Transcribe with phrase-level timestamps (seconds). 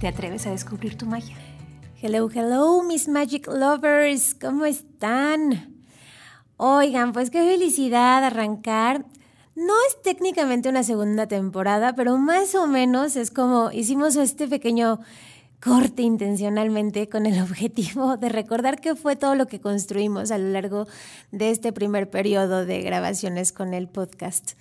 [0.00, 1.34] ¿Te atreves a descubrir tu magia?
[2.00, 5.74] Hello, hello, mis Magic Lovers, ¿cómo están?
[6.56, 9.04] Oigan, pues qué felicidad arrancar.
[9.56, 15.00] No es técnicamente una segunda temporada, pero más o menos es como hicimos este pequeño
[15.60, 20.48] corte intencionalmente con el objetivo de recordar qué fue todo lo que construimos a lo
[20.50, 20.86] largo
[21.32, 24.52] de este primer periodo de grabaciones con el podcast.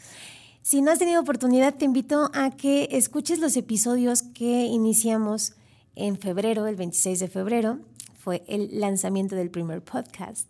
[0.67, 5.53] Si no has tenido oportunidad, te invito a que escuches los episodios que iniciamos
[5.95, 7.79] en febrero, el 26 de febrero.
[8.19, 10.45] Fue el lanzamiento del primer podcast.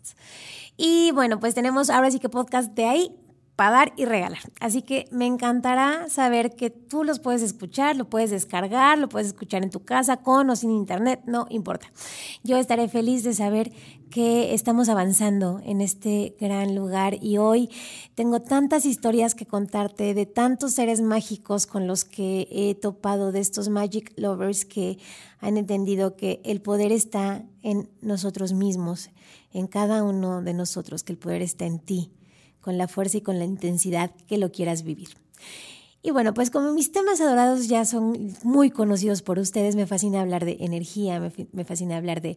[0.76, 3.16] Y bueno, pues tenemos ahora sí que podcast de ahí
[3.58, 4.38] para dar y regalar.
[4.60, 9.26] Así que me encantará saber que tú los puedes escuchar, lo puedes descargar, lo puedes
[9.26, 11.90] escuchar en tu casa, con o sin internet, no importa.
[12.44, 13.72] Yo estaré feliz de saber
[14.10, 17.68] que estamos avanzando en este gran lugar y hoy
[18.14, 23.40] tengo tantas historias que contarte de tantos seres mágicos con los que he topado, de
[23.40, 25.00] estos magic lovers que
[25.40, 29.10] han entendido que el poder está en nosotros mismos,
[29.52, 32.12] en cada uno de nosotros, que el poder está en ti
[32.60, 35.10] con la fuerza y con la intensidad que lo quieras vivir.
[36.00, 40.20] Y bueno, pues como mis temas adorados ya son muy conocidos por ustedes, me fascina
[40.20, 42.36] hablar de energía, me, fascina hablar de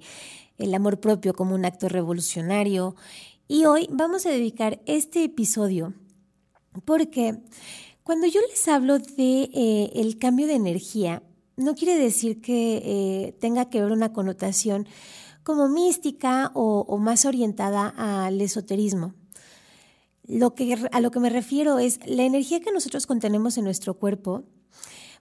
[0.57, 2.95] el amor propio como un acto revolucionario.
[3.47, 5.93] Y hoy vamos a dedicar este episodio
[6.85, 7.37] porque
[8.03, 11.21] cuando yo les hablo de eh, el cambio de energía,
[11.55, 14.87] no quiere decir que eh, tenga que ver una connotación
[15.43, 19.13] como mística o más orientada al esoterismo.
[20.31, 23.95] Lo que, a lo que me refiero es la energía que nosotros contenemos en nuestro
[23.95, 24.45] cuerpo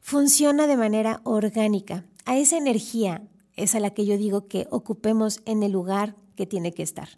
[0.00, 2.04] funciona de manera orgánica.
[2.26, 3.20] A esa energía
[3.56, 7.08] es a la que yo digo que ocupemos en el lugar que tiene que estar,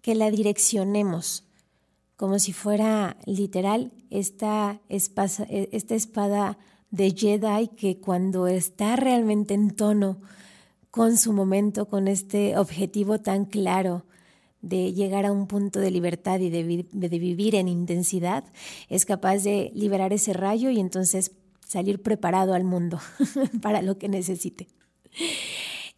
[0.00, 1.44] que la direccionemos
[2.16, 6.58] como si fuera literal esta, esta espada
[6.90, 10.22] de Jedi que cuando está realmente en tono
[10.90, 14.06] con su momento, con este objetivo tan claro
[14.66, 18.44] de llegar a un punto de libertad y de, vivir en intensidad,
[18.88, 21.30] es capaz de liberar ese rayo y entonces
[21.64, 22.98] salir preparado al mundo
[23.62, 24.66] para lo que necesite.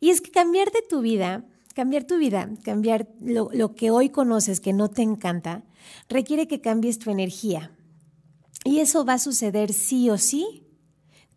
[0.00, 4.10] Y es que cambiar de tu vida, cambiar tu vida, cambiar lo, lo que hoy
[4.10, 5.64] conoces que no te encanta,
[6.10, 7.72] requiere que cambies tu energía.
[8.64, 10.66] Y eso va a suceder sí o sí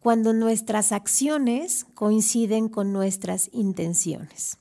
[0.02, 4.58] cuando nuestras acciones coinciden con nuestras intenciones.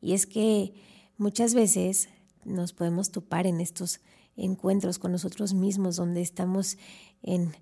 [0.00, 0.72] Y es que
[1.18, 2.08] Muchas veces
[2.44, 4.00] nos podemos topar en estos
[4.36, 6.76] encuentros con nosotros mismos donde estamos
[7.22, 7.56] en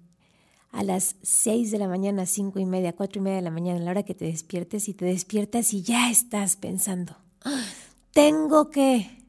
[0.73, 3.79] a las seis de la mañana, cinco y media, cuatro y media de la mañana,
[3.79, 7.17] a la hora que te despiertes y te despiertas y ya estás pensando,
[8.11, 9.23] tengo que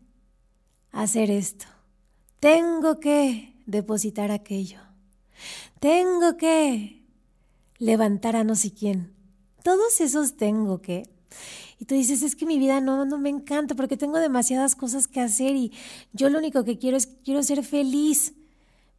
[0.91, 1.65] hacer esto,
[2.39, 4.79] tengo que depositar aquello,
[5.79, 7.03] tengo que
[7.77, 9.13] levantar a no sé quién.
[9.63, 11.07] Todos esos tengo que
[11.85, 15.21] tú dices, es que mi vida no, no me encanta porque tengo demasiadas cosas que
[15.21, 15.71] hacer y
[16.13, 18.33] yo lo único que quiero es quiero ser feliz.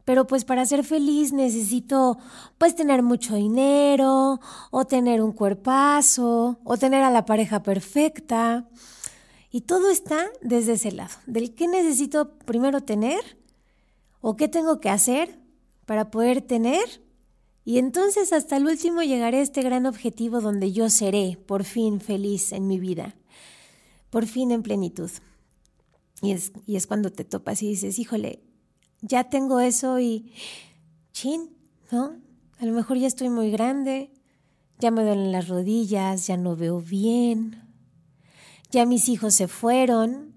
[0.05, 2.17] Pero pues para ser feliz necesito
[2.57, 4.39] pues tener mucho dinero
[4.71, 8.69] o tener un cuerpazo o tener a la pareja perfecta.
[9.51, 13.19] Y todo está desde ese lado, del qué necesito primero tener
[14.21, 15.39] o qué tengo que hacer
[15.85, 17.01] para poder tener
[17.67, 21.99] y entonces hasta el último llegaré a este gran objetivo donde yo seré por fin
[21.99, 23.13] feliz en mi vida,
[24.09, 25.11] por fin en plenitud.
[26.21, 28.41] Y es, y es cuando te topas y dices, híjole,
[29.01, 30.31] ya tengo eso y
[31.11, 31.57] chin,
[31.91, 32.15] ¿no?
[32.57, 34.13] A lo mejor ya estoy muy grande,
[34.79, 37.67] ya me duelen las rodillas, ya no veo bien,
[38.71, 40.33] ya mis hijos se fueron,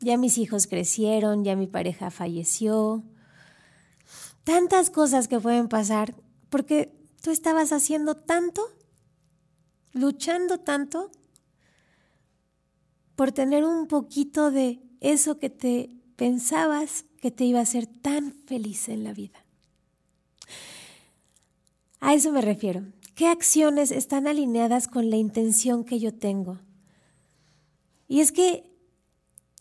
[0.00, 3.04] ya mis hijos crecieron, ya mi pareja falleció.
[4.44, 6.14] Tantas cosas que pueden pasar
[6.50, 6.92] porque
[7.22, 8.62] tú estabas haciendo tanto,
[9.92, 11.10] luchando tanto
[13.16, 18.32] por tener un poquito de eso que te pensabas que te iba a hacer tan
[18.32, 19.44] feliz en la vida.
[22.00, 22.84] A eso me refiero.
[23.14, 26.60] ¿Qué acciones están alineadas con la intención que yo tengo?
[28.06, 28.70] Y es que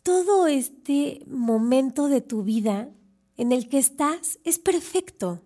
[0.03, 2.89] todo este momento de tu vida
[3.35, 5.41] en el que estás es perfecto.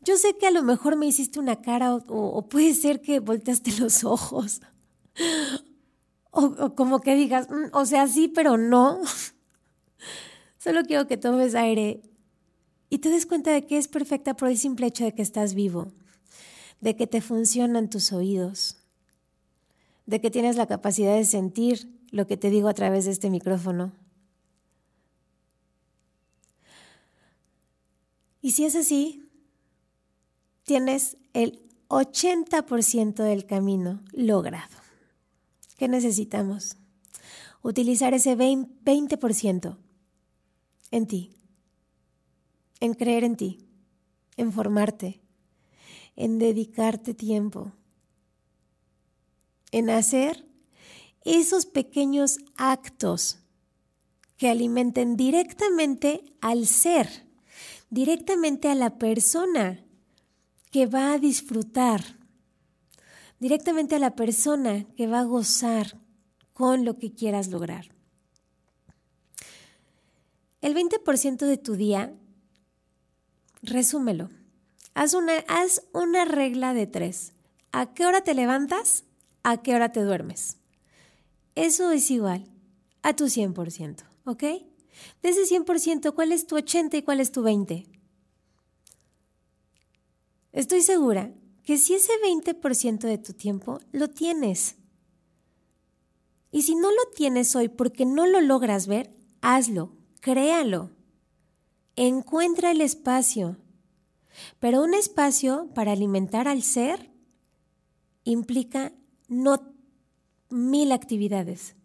[0.00, 3.72] Yo sé que a lo mejor me hiciste una cara o, puede ser que volteaste
[3.78, 4.60] los ojos.
[6.30, 9.00] O, como que digas, mm, o sea, sí, pero no.
[10.58, 12.02] Solo quiero que tomes aire
[12.90, 15.54] y te des cuenta de que es perfecta por el simple hecho de que estás
[15.54, 15.92] vivo,
[16.80, 18.76] de que te funcionan tus oídos,
[20.06, 23.30] de que tienes la capacidad de sentir lo que te digo a través de este
[23.30, 23.92] micrófono.
[28.40, 29.27] Y si es así,
[30.68, 34.76] tienes el 80% del camino logrado.
[35.78, 36.76] ¿Qué necesitamos?
[37.62, 39.78] Utilizar ese 20%
[40.90, 41.32] en ti,
[42.80, 43.66] en creer en ti,
[44.36, 45.22] en formarte,
[46.16, 47.72] en dedicarte tiempo,
[49.72, 50.46] en hacer
[51.24, 53.38] esos pequeños actos
[54.36, 57.26] que alimenten directamente al ser,
[57.88, 59.82] directamente a la persona
[60.70, 62.02] que va a disfrutar,
[63.38, 65.98] directamente a la persona que va a gozar
[66.52, 67.88] con lo que quieras lograr.
[70.60, 72.12] El 20% de tu día,
[73.62, 74.28] resúmelo.
[74.94, 77.32] Haz una, haz una regla de tres.
[77.70, 79.04] ¿A qué hora te levantas?
[79.44, 80.56] ¿A qué hora te duermes?
[81.54, 82.48] Eso es igual
[83.02, 84.42] a tu 100%, ¿ok?
[85.22, 87.86] De ese 100%, ¿cuál es tu 80 y cuál es tu 20?
[90.52, 94.76] Estoy segura que si ese 20% de tu tiempo lo tienes.
[96.50, 100.90] Y si no lo tienes hoy porque no lo logras ver, hazlo, créalo.
[101.96, 103.58] Encuentra el espacio.
[104.58, 107.10] Pero un espacio para alimentar al ser
[108.24, 108.92] implica
[109.28, 109.74] no
[110.48, 111.76] mil actividades.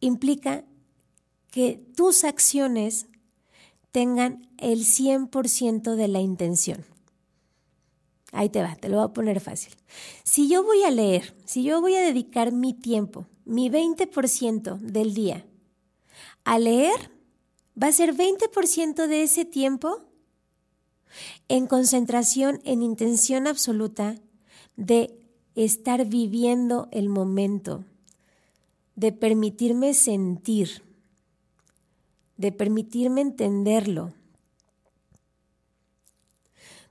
[0.00, 0.64] Implica
[1.50, 3.08] que tus acciones
[3.90, 6.84] tengan el 100% de la intención.
[8.32, 9.74] Ahí te va, te lo voy a poner fácil.
[10.22, 15.14] Si yo voy a leer, si yo voy a dedicar mi tiempo, mi 20% del
[15.14, 15.44] día
[16.44, 17.10] a leer,
[17.80, 20.02] va a ser 20% de ese tiempo
[21.48, 24.16] en concentración, en intención absoluta
[24.76, 25.18] de
[25.54, 27.84] estar viviendo el momento,
[28.94, 30.82] de permitirme sentir,
[32.36, 34.14] de permitirme entenderlo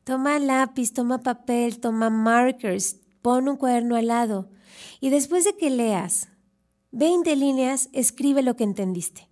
[0.10, 4.50] Toma lápiz, toma papel, toma markers, pon un cuaderno al lado
[5.00, 6.30] y después de que leas
[6.90, 9.30] 20 líneas, escribe lo que entendiste.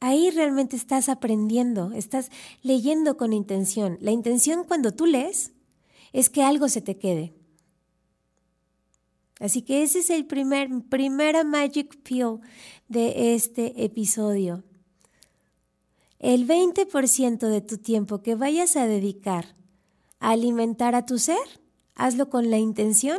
[0.00, 3.96] Ahí realmente estás aprendiendo, estás leyendo con intención.
[4.02, 5.52] La intención cuando tú lees
[6.12, 7.32] es que algo se te quede.
[9.40, 12.40] Así que ese es el primer, primera magic pill
[12.88, 14.62] de este episodio
[16.22, 19.56] el 20% de tu tiempo que vayas a dedicar
[20.20, 21.36] a alimentar a tu ser,
[21.96, 23.18] hazlo con la intención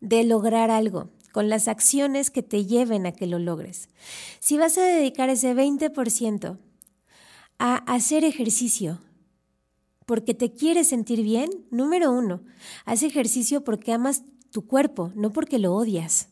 [0.00, 3.88] de lograr algo, con las acciones que te lleven a que lo logres.
[4.40, 6.58] Si vas a dedicar ese 20%
[7.60, 8.98] a hacer ejercicio,
[10.04, 12.42] porque te quieres sentir bien, número uno,
[12.84, 16.30] haz ejercicio porque amas tu cuerpo, no porque lo odias.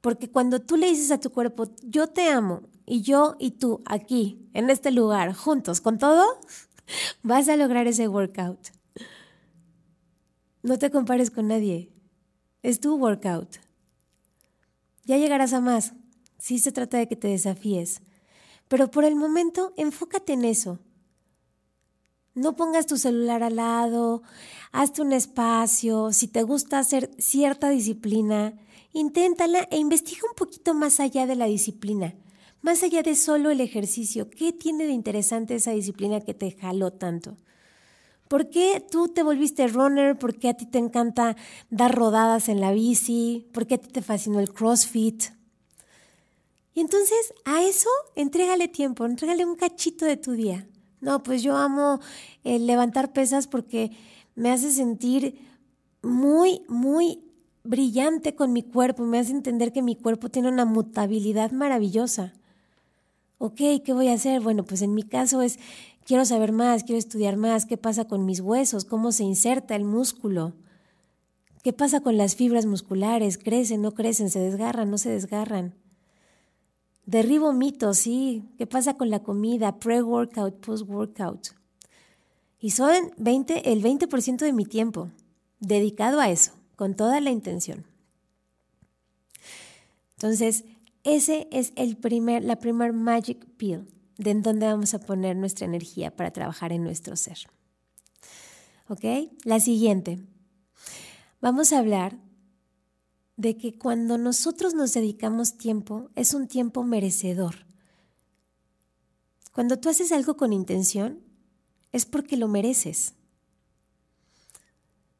[0.00, 3.82] Porque cuando tú le dices a tu cuerpo, yo te amo, y yo y tú
[3.84, 6.24] aquí, en este lugar, juntos, con todo,
[7.22, 8.58] vas a lograr ese workout.
[10.62, 11.92] No te compares con nadie.
[12.62, 13.56] Es tu workout.
[15.04, 15.92] Ya llegarás a más.
[16.38, 18.00] Sí se trata de que te desafíes.
[18.68, 20.78] Pero por el momento, enfócate en eso.
[22.34, 24.22] No pongas tu celular al lado,
[24.72, 26.12] hazte un espacio.
[26.12, 28.54] Si te gusta hacer cierta disciplina,
[28.92, 32.14] inténtala e investiga un poquito más allá de la disciplina.
[32.60, 36.92] Más allá de solo el ejercicio, ¿qué tiene de interesante esa disciplina que te jaló
[36.92, 37.36] tanto?
[38.26, 40.18] ¿Por qué tú te volviste runner?
[40.18, 41.36] ¿Por qué a ti te encanta
[41.70, 43.48] dar rodadas en la bici?
[43.52, 45.24] ¿Por qué a ti te fascinó el CrossFit?
[46.74, 50.68] Y entonces a eso entrégale tiempo, entrégale un cachito de tu día.
[51.00, 52.00] No, pues yo amo
[52.42, 53.92] el levantar pesas porque
[54.34, 55.38] me hace sentir
[56.02, 57.20] muy, muy
[57.62, 62.34] brillante con mi cuerpo, me hace entender que mi cuerpo tiene una mutabilidad maravillosa
[63.38, 64.40] ok, ¿qué voy a hacer?
[64.40, 65.58] Bueno, pues en mi caso es,
[66.04, 69.84] quiero saber más, quiero estudiar más, qué pasa con mis huesos, cómo se inserta el
[69.84, 70.54] músculo,
[71.62, 75.74] qué pasa con las fibras musculares, crecen, no crecen, se desgarran, no se desgarran.
[77.06, 81.48] Derribo mitos, sí, qué pasa con la comida, pre-workout, post-workout.
[82.60, 85.10] Y son 20, el 20% de mi tiempo
[85.60, 87.86] dedicado a eso, con toda la intención.
[90.16, 90.64] Entonces,
[91.14, 93.88] ese es el primer, la primer magic pill.
[94.18, 97.38] de en dónde vamos a poner nuestra energía para trabajar en nuestro ser.
[98.88, 99.04] ¿Ok?
[99.44, 100.18] La siguiente.
[101.40, 102.18] Vamos a hablar
[103.36, 107.66] de que cuando nosotros nos dedicamos tiempo, es un tiempo merecedor.
[109.52, 111.20] Cuando tú haces algo con intención,
[111.92, 113.14] es porque lo mereces.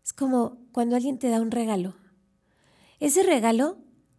[0.04, 1.94] Es como cuando alguien te da un regalo.
[2.98, 3.78] Ese regalo,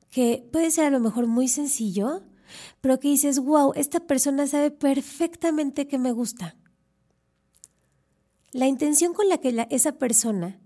[0.10, 2.24] que puede ser a lo mejor muy sencillo,
[2.82, 6.56] pero que dices, wow, esta persona sabe perfectamente que me gusta.
[8.52, 10.60] La intención con la que esa persona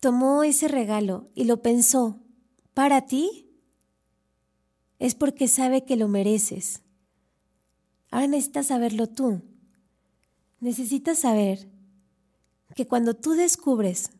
[0.00, 2.18] tomó ese regalo y lo pensó
[2.72, 3.50] para ti
[4.98, 6.82] es porque sabe que lo mereces.
[8.10, 9.42] Ahora necesitas saberlo tú.
[10.58, 11.68] Necesitas saber
[12.74, 14.10] que cuando tú descubres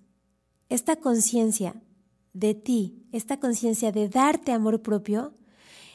[0.69, 1.83] esta conciencia
[2.33, 5.35] de ti, esta conciencia de darte amor propio,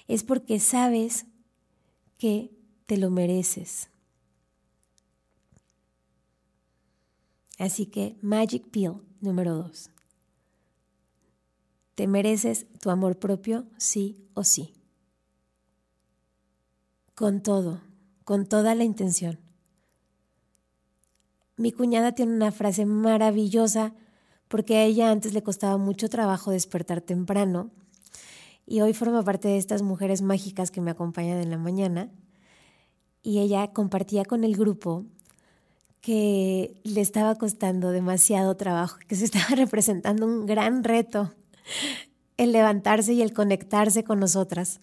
[0.08, 1.25] es porque sabes
[2.18, 2.51] que
[2.86, 3.89] te lo mereces.
[7.58, 9.89] Así que Magic Pill número dos.
[11.96, 14.74] ¿Te mereces tu amor propio, sí o sí?
[17.15, 17.82] Con todo,
[18.25, 19.39] con toda la intención.
[21.56, 23.94] Mi cuñada tiene una frase maravillosa
[24.47, 27.71] porque a ella antes le costaba mucho trabajo despertar temprano
[28.65, 32.09] y hoy forma parte de estas mujeres mágicas que me acompañan en la mañana
[33.21, 35.05] y ella compartía con el grupo
[36.01, 41.33] que le estaba costando demasiado trabajo, que se estaba representando un gran reto
[42.37, 44.81] el levantarse y el conectarse con nosotras.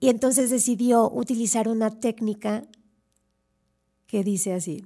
[0.00, 2.64] Y entonces decidió utilizar una técnica
[4.06, 4.84] que dice así,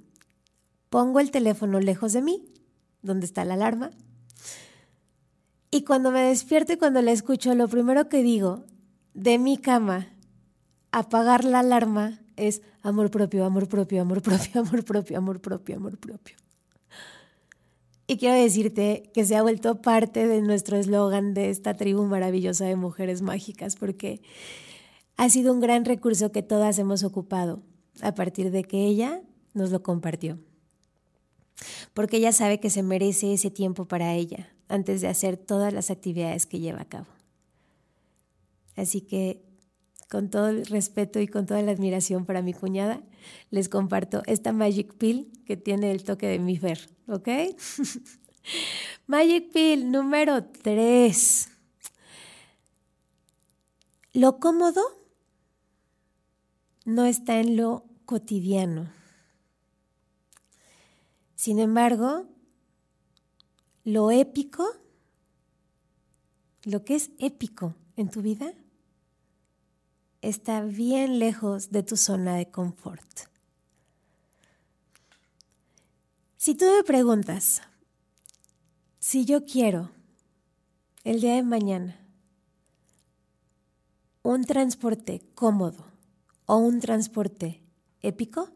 [0.91, 2.45] pongo el teléfono lejos de mí,
[3.05, 3.91] donde está la alarma,
[5.75, 8.65] y cuando me despierto y cuando la escucho, lo primero que digo
[9.13, 10.07] de mi cama,
[10.93, 15.99] apagar la alarma, es amor propio, amor propio, amor propio, amor propio, amor propio, amor
[15.99, 16.37] propio.
[18.07, 22.67] Y quiero decirte que se ha vuelto parte de nuestro eslogan de esta tribu maravillosa
[22.67, 24.23] de mujeres mágicas, porque
[25.17, 27.63] ha sido un gran recurso que todas hemos ocupado
[28.01, 29.23] a partir de que ella
[29.55, 30.39] nos lo compartió.
[31.95, 35.91] Porque ella sabe que se merece ese tiempo para ella, antes de hacer todas las
[35.91, 37.07] actividades que lleva a cabo.
[38.77, 39.43] Así que
[40.11, 43.03] con todo el respeto y con toda la admiración para mi cuñada,
[43.51, 47.29] les comparto esta Magic Pill que tiene el toque de mi fer, ¿ok?
[49.07, 51.49] Magic Pill número 3.
[54.13, 54.83] Lo cómodo
[56.85, 58.91] no está en lo cotidiano.
[61.45, 62.25] Sin embargo,
[63.85, 64.67] lo épico,
[66.63, 68.55] lo que es épico en tu vida,
[70.23, 73.07] está bien lejos de tu zona de confort.
[76.39, 77.61] Si tú me preguntas,
[78.99, 79.91] si yo quiero
[81.05, 82.01] el día de mañana
[84.23, 85.85] un transporte cómodo
[86.47, 87.61] o un transporte
[88.01, 88.49] épico,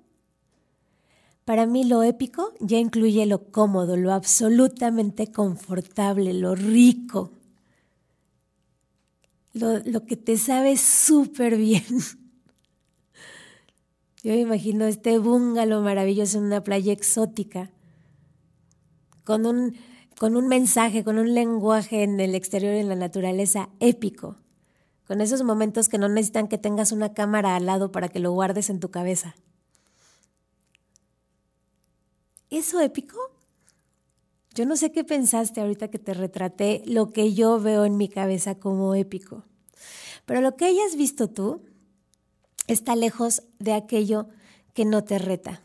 [1.49, 7.33] para mí lo épico ya incluye lo cómodo, lo absolutamente confortable, lo rico,
[9.55, 11.87] lo, que te sabe súper bien.
[14.23, 17.71] Yo me imagino este búngalo maravilloso en una playa exótica,
[19.25, 19.75] con un,
[20.19, 24.37] con un mensaje, con un lenguaje en el exterior, en la naturaleza épico,
[25.07, 28.33] con esos momentos que no necesitan que tengas una cámara al lado para que lo
[28.33, 29.35] guardes en tu cabeza.
[32.51, 33.19] ¿Eso épico?
[34.55, 38.09] Yo no sé qué pensaste ahorita que te retraté lo que yo veo en mi
[38.09, 39.45] cabeza como épico,
[40.27, 41.63] pero lo que hayas visto tú
[42.67, 44.29] está lejos de aquello
[44.75, 45.61] que no te reta.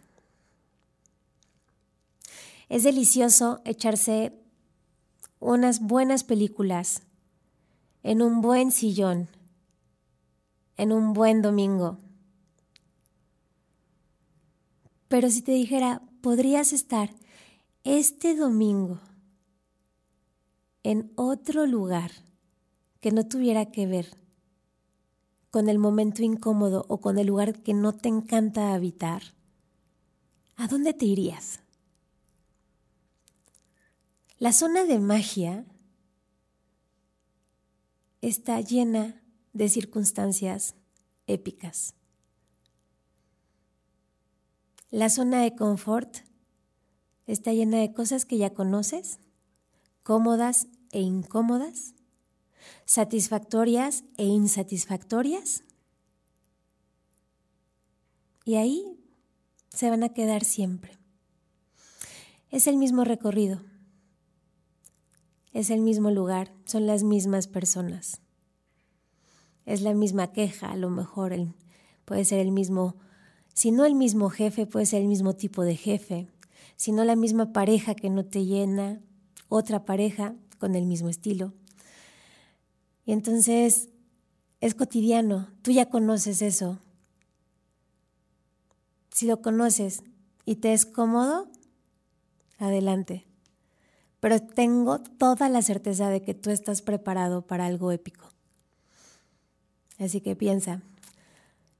[2.69, 4.33] Es delicioso echarse
[5.39, 7.01] unas buenas películas
[8.03, 9.27] en un buen sillón,
[10.77, 11.99] en un buen domingo.
[15.07, 17.09] Pero si te dijera, podrías estar
[17.83, 19.01] este domingo
[20.81, 22.11] en otro lugar
[23.01, 24.17] que no tuviera que ver
[25.51, 29.21] con el momento incómodo o con el lugar que no te encanta habitar,
[30.55, 31.59] ¿a dónde te irías?
[34.39, 35.65] La zona de magia
[38.21, 40.75] está llena de circunstancias
[41.27, 41.95] épicas.
[44.93, 46.17] La zona de confort
[47.25, 49.17] está llena de cosas que ya conoces,
[50.03, 51.95] cómodas e incómodas,
[52.85, 55.63] satisfactorias e insatisfactorias.
[58.45, 58.99] Y ahí
[59.69, 60.99] se van a quedar siempre.
[62.51, 63.63] Es el mismo recorrido,
[65.53, 68.21] es el mismo lugar, son las mismas personas.
[69.65, 71.33] Es la misma queja, a lo mejor
[72.05, 72.95] puede ser el mismo,
[73.53, 76.27] si no el mismo jefe, puede ser el mismo tipo de jefe,
[76.75, 78.99] si no la misma pareja que no te llena,
[79.47, 81.53] otra pareja con el mismo estilo.
[83.05, 83.89] Y entonces
[84.61, 86.79] es cotidiano, tú ya conoces eso.
[89.11, 90.03] Si lo conoces
[90.45, 91.47] y te es cómodo,
[92.57, 93.25] adelante.
[94.19, 98.29] Pero tengo toda la certeza de que tú estás preparado para algo épico.
[99.99, 100.81] Así que piensa,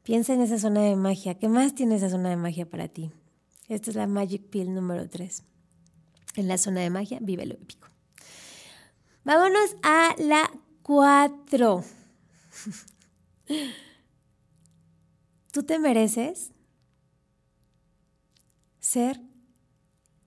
[0.04, 1.36] piensa en esa zona de magia.
[1.36, 3.12] ¿Qué más tiene esa zona de magia para ti?
[3.68, 5.44] Esta es la Magic Pill número 3.
[6.36, 7.88] En la zona de magia, vive lo épico.
[9.24, 10.52] Vámonos a la
[10.84, 11.84] 4.
[15.52, 16.52] Tú te mereces
[18.80, 19.22] ser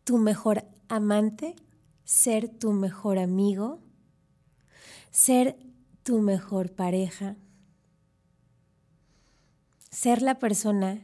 [0.05, 1.57] tu mejor amante,
[2.05, 3.81] ser tu mejor amigo,
[5.11, 5.59] ser
[6.05, 7.37] tu mejor pareja,
[9.97, 11.01] ser la persona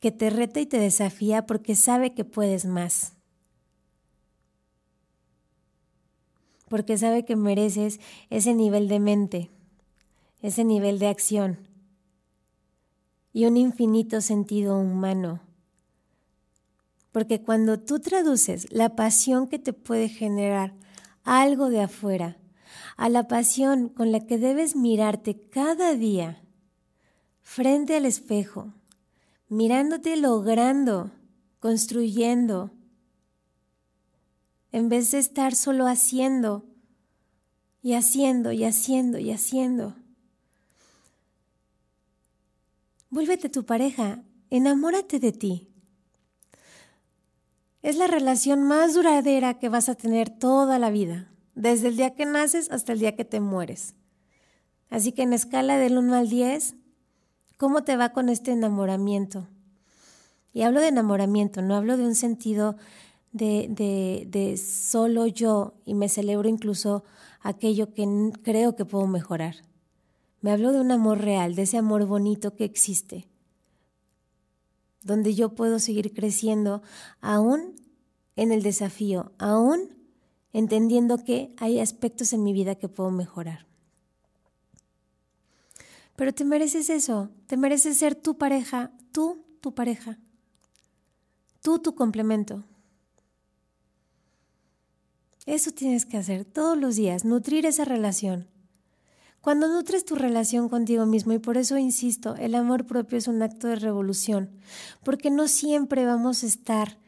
[0.00, 3.12] que te reta y te desafía porque sabe que puedes más.
[6.68, 9.50] Porque sabe que mereces ese nivel de mente,
[10.42, 11.68] ese nivel de acción
[13.32, 15.40] y un infinito sentido humano.
[17.12, 20.74] Porque cuando tú traduces la pasión que te puede generar
[21.22, 22.38] algo de afuera
[22.96, 26.39] a la pasión con la que debes mirarte cada día
[27.42, 28.72] frente al espejo,
[29.48, 31.10] mirándote logrando,
[31.58, 32.70] construyendo,
[34.72, 36.64] en vez de estar solo haciendo
[37.82, 39.96] y haciendo y haciendo y haciendo.
[43.10, 45.68] Vuélvete tu pareja, enamórate de ti.
[47.82, 52.14] Es la relación más duradera que vas a tener toda la vida, desde el día
[52.14, 53.94] que naces hasta el día que te mueres.
[54.90, 56.74] Así que en escala del 1 al 10,
[57.60, 59.46] ¿Cómo te va con este enamoramiento?
[60.54, 62.78] Y hablo de enamoramiento, no hablo de un sentido
[63.32, 67.04] de, de, de solo yo y me celebro incluso
[67.42, 68.08] aquello que
[68.42, 69.56] creo que puedo mejorar.
[70.40, 73.26] Me hablo de un amor real, de ese amor bonito que existe,
[75.02, 76.80] donde yo puedo seguir creciendo
[77.20, 77.74] aún
[78.36, 79.98] en el desafío, aún
[80.54, 83.69] entendiendo que hay aspectos en mi vida que puedo mejorar.
[86.20, 90.18] Pero te mereces eso, te mereces ser tu pareja, tú tu pareja,
[91.62, 92.62] tú tu complemento.
[95.46, 98.48] Eso tienes que hacer todos los días, nutrir esa relación.
[99.40, 103.40] Cuando nutres tu relación contigo mismo, y por eso insisto, el amor propio es un
[103.40, 104.50] acto de revolución,
[105.02, 106.98] porque no siempre vamos a estar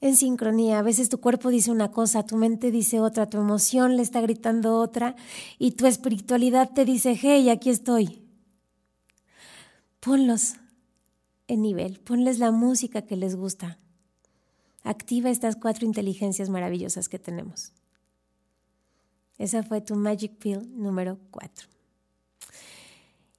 [0.00, 0.78] en sincronía.
[0.78, 4.22] A veces tu cuerpo dice una cosa, tu mente dice otra, tu emoción le está
[4.22, 5.16] gritando otra,
[5.58, 8.21] y tu espiritualidad te dice, hey, aquí estoy
[10.02, 10.54] ponlos
[11.46, 13.78] en nivel, ponles la música que les gusta.
[14.82, 17.72] Activa estas cuatro inteligencias maravillosas que tenemos.
[19.38, 21.68] Esa fue tu Magic Pill número cuatro.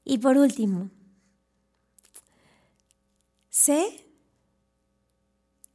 [0.06, 0.90] Y por último,
[3.50, 4.06] sé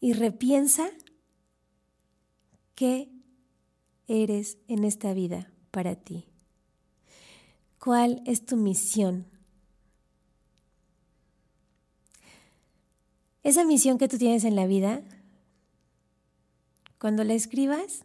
[0.00, 0.88] y repiensa
[2.74, 3.10] qué
[4.06, 6.24] eres en esta vida para ti.
[7.78, 9.26] ¿Cuál es tu misión
[13.48, 15.00] Esa misión que tú tienes en la vida,
[16.98, 18.04] cuando la escribas,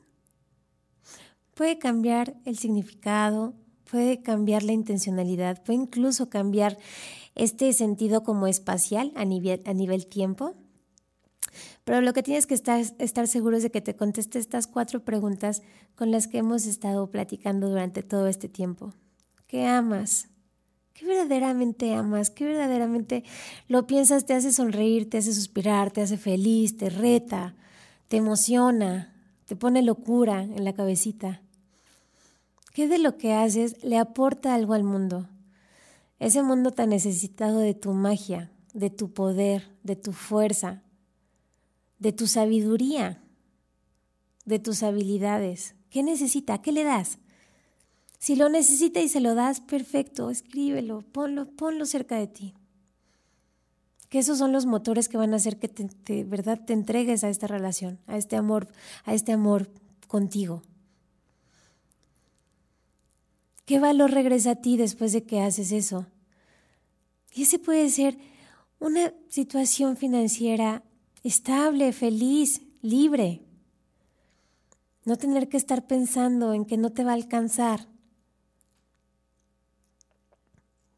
[1.53, 3.53] puede cambiar el significado,
[3.91, 6.77] puede cambiar la intencionalidad, puede incluso cambiar
[7.36, 10.53] este sentido como espacial a nivel, a nivel tiempo.
[11.84, 15.03] Pero lo que tienes que estar, estar seguro es de que te conteste estas cuatro
[15.03, 15.62] preguntas
[15.95, 18.93] con las que hemos estado platicando durante todo este tiempo.
[19.47, 20.29] ¿Qué amas?
[20.93, 22.29] ¿Qué verdaderamente amas?
[22.29, 23.23] ¿Qué verdaderamente
[23.67, 24.25] lo piensas?
[24.25, 27.56] Te hace sonreír, te hace suspirar, te hace feliz, te reta,
[28.08, 29.12] te emociona,
[29.45, 31.41] te pone locura en la cabecita.
[32.73, 35.27] ¿Qué de lo que haces le aporta algo al mundo?
[36.19, 40.84] Ese mundo tan necesitado de tu magia, de tu poder, de tu fuerza,
[41.97, 43.19] de tu sabiduría,
[44.45, 45.75] de tus habilidades.
[45.89, 46.62] ¿Qué necesita?
[46.62, 47.17] ¿Qué le das?
[48.23, 52.53] Si lo necesita y se lo das, perfecto, escríbelo, ponlo, ponlo cerca de ti.
[54.07, 57.29] Que esos son los motores que van a hacer que de verdad te entregues a
[57.29, 58.69] esta relación, a este amor,
[59.03, 59.69] a este amor
[60.07, 60.62] contigo.
[63.65, 66.05] ¿Qué valor regresa a ti después de que haces eso?
[67.33, 68.17] Y ese puede ser
[68.79, 70.81] una situación financiera
[71.23, 73.41] estable, feliz, libre.
[75.03, 77.91] No tener que estar pensando en que no te va a alcanzar.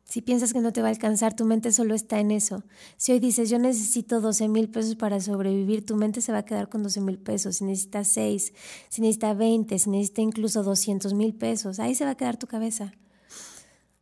[0.05, 2.63] Si piensas que no te va a alcanzar, tu mente solo está en eso.
[2.95, 6.45] Si hoy dices, yo necesito 12 mil pesos para sobrevivir, tu mente se va a
[6.45, 7.57] quedar con 12 mil pesos.
[7.57, 8.53] Si necesitas 6,
[8.89, 12.45] si necesitas 20, si necesitas incluso 200 mil pesos, ahí se va a quedar tu
[12.45, 12.93] cabeza.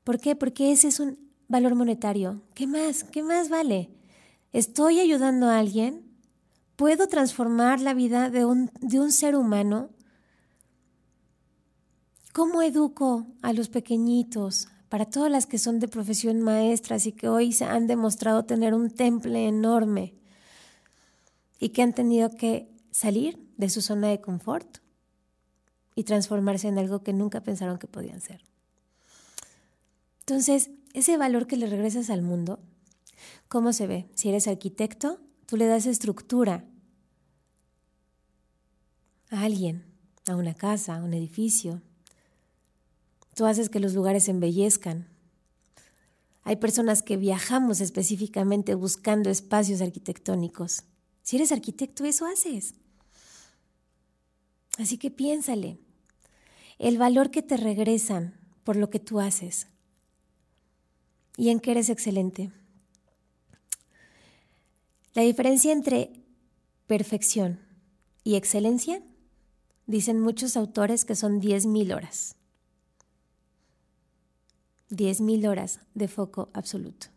[0.03, 0.35] ¿Por qué?
[0.35, 2.41] Porque ese es un valor monetario.
[2.53, 3.05] ¿Qué más?
[3.05, 3.89] ¿Qué más vale?
[4.51, 6.03] ¿Estoy ayudando a alguien?
[6.75, 9.89] ¿Puedo transformar la vida de un, de un ser humano?
[12.33, 17.27] ¿Cómo educo a los pequeñitos, para todas las que son de profesión maestras y que
[17.27, 20.13] hoy se han demostrado tener un temple enorme
[21.59, 24.77] y que han tenido que salir de su zona de confort
[25.95, 28.43] y transformarse en algo que nunca pensaron que podían ser.
[30.19, 32.59] Entonces, ese valor que le regresas al mundo,
[33.47, 34.05] ¿cómo se ve?
[34.13, 36.65] Si eres arquitecto, tú le das estructura
[39.31, 39.85] a alguien,
[40.27, 41.81] a una casa, a un edificio,
[43.35, 45.07] Tú haces que los lugares se embellezcan.
[46.43, 50.83] Hay personas que viajamos específicamente buscando espacios arquitectónicos.
[51.21, 52.75] Si eres arquitecto, eso haces.
[54.77, 55.79] Así que piénsale.
[56.79, 59.67] El valor que te regresan por lo que tú haces.
[61.37, 62.51] Y en qué eres excelente.
[65.13, 66.11] La diferencia entre
[66.87, 67.59] perfección
[68.23, 69.01] y excelencia,
[69.87, 72.35] dicen muchos autores que son 10.000 horas.
[74.93, 77.07] 10.000 horas de foco absoluto,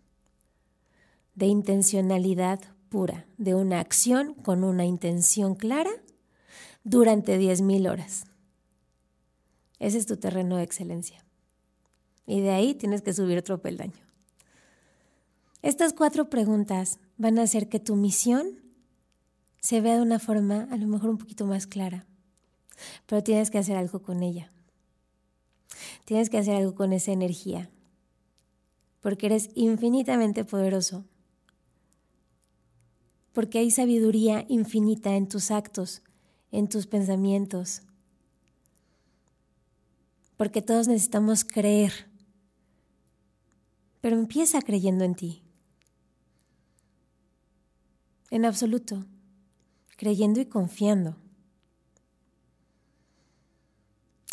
[1.34, 5.90] de intencionalidad pura, de una acción con una intención clara
[6.84, 8.24] durante 10.000 horas.
[9.78, 11.22] Ese es tu terreno de excelencia.
[12.26, 14.06] Y de ahí tienes que subir otro peldaño.
[15.60, 18.62] Estas cuatro preguntas van a hacer que tu misión
[19.60, 22.06] se vea de una forma a lo mejor un poquito más clara,
[23.04, 24.50] pero tienes que hacer algo con ella.
[26.04, 27.70] Tienes que hacer algo con esa energía,
[29.00, 31.04] porque eres infinitamente poderoso,
[33.32, 36.02] porque hay sabiduría infinita en tus actos,
[36.52, 37.82] en tus pensamientos,
[40.36, 41.92] porque todos necesitamos creer,
[44.00, 45.42] pero empieza creyendo en ti,
[48.30, 49.04] en absoluto,
[49.96, 51.16] creyendo y confiando.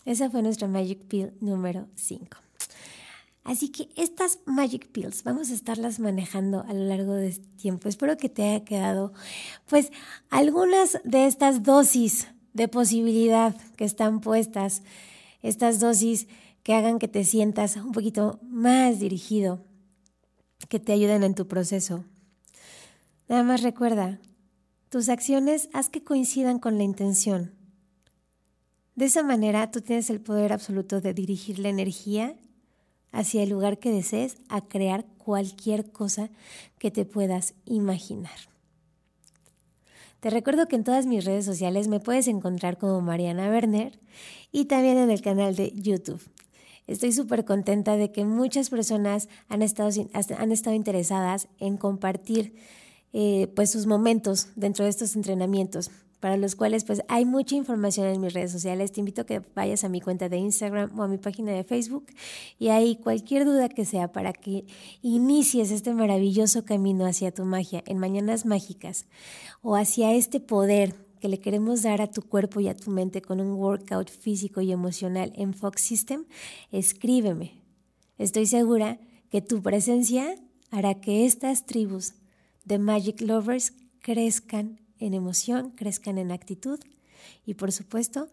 [0.06, 2.38] Esa fue nuestra Magic Pill número 5.
[3.44, 7.90] Así que estas Magic Pills vamos a estarlas manejando a lo largo de este tiempo.
[7.90, 9.14] Espero que te haya quedado
[9.68, 9.92] pues
[10.30, 14.84] algunas de estas dosis de posibilidad que están puestas,
[15.42, 16.28] estas dosis
[16.64, 19.66] que hagan que te sientas un poquito más dirigido,
[20.70, 22.06] que te ayuden en tu proceso.
[23.28, 24.20] Nada más recuerda,
[24.88, 27.52] tus acciones haz que coincidan con la intención.
[28.96, 32.36] De esa manera tú tienes el poder absoluto de dirigir la energía
[33.12, 36.30] hacia el lugar que desees a crear cualquier cosa
[36.78, 38.38] que te puedas imaginar.
[40.20, 44.00] Te recuerdo que en todas mis redes sociales me puedes encontrar como Mariana Werner
[44.52, 46.22] y también en el canal de YouTube.
[46.86, 49.90] Estoy súper contenta de que muchas personas han estado,
[50.38, 52.56] han estado interesadas en compartir
[53.12, 55.92] eh, pues sus momentos dentro de estos entrenamientos
[56.24, 58.94] para los cuales pues hay mucha información en mis redes sociales.
[58.94, 61.66] Te invito a que vayas a mi cuenta de Instagram o a mi página de
[61.66, 62.06] Facebook
[62.58, 64.64] y ahí cualquier duda que sea para que
[65.02, 69.06] inicies este maravilloso camino hacia tu magia en Mañanas Mágicas
[69.62, 73.22] o hacia este poder que le queremos dar a tu cuerpo y a tu mente
[73.22, 76.24] con un workout físico y emocional en Fox System,
[76.72, 77.52] escríbeme.
[78.18, 78.98] Estoy segura
[79.30, 80.36] que tu presencia
[80.72, 82.14] hará que estas tribus
[82.64, 86.80] de Magic Lovers crezcan en emoción, crezcan en actitud
[87.46, 88.30] y por supuesto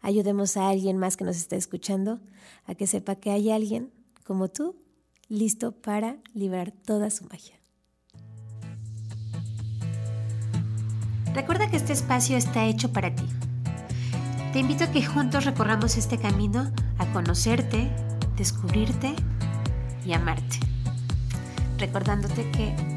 [0.00, 2.20] ayudemos a alguien más que nos esté escuchando
[2.66, 3.90] a que sepa que hay alguien
[4.24, 4.76] como tú
[5.28, 7.56] listo para liberar toda su magia.
[11.34, 13.24] Recuerda que este espacio está hecho para ti.
[14.52, 17.90] Te invito a que juntos recorramos este camino a conocerte,
[18.36, 19.14] descubrirte
[20.04, 20.58] y amarte.
[21.78, 22.91] Recordándote que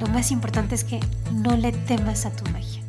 [0.00, 1.00] lo más importante es que
[1.32, 2.87] no le temas a tu magia.